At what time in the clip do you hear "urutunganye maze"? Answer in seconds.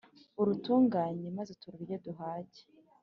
0.39-1.51